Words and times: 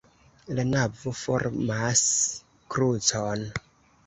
La 0.59 0.63
navo 0.69 1.13
formas 1.19 2.01
krucon. 2.77 3.47